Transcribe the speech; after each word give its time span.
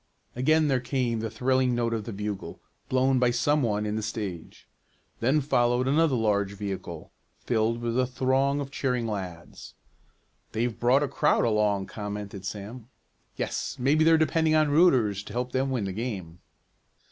Again 0.35 0.67
there 0.67 0.79
came 0.79 1.19
the 1.19 1.29
thrilling 1.29 1.75
notes 1.75 1.93
of 1.93 2.05
the 2.05 2.11
bugle, 2.11 2.59
blown 2.89 3.19
by 3.19 3.29
some 3.29 3.61
one 3.61 3.85
in 3.85 3.97
the 3.97 4.01
stage. 4.01 4.67
Then 5.19 5.41
followed 5.41 5.87
another 5.87 6.15
large 6.15 6.53
vehicle, 6.53 7.11
filled 7.37 7.81
with 7.83 7.99
a 7.99 8.07
throng 8.07 8.59
of 8.59 8.71
cheering 8.71 9.05
lads. 9.05 9.75
"They've 10.53 10.75
brought 10.79 11.03
a 11.03 11.07
crowd 11.07 11.45
along," 11.45 11.85
commented 11.85 12.45
Sam. 12.47 12.89
"Yes, 13.37 13.75
maybe 13.77 14.03
they're 14.03 14.17
depending 14.17 14.55
on 14.55 14.71
rooters 14.71 15.21
to 15.21 15.33
help 15.33 15.51
them 15.51 15.69
win 15.69 15.83
the 15.85 15.93
game." 15.93 16.39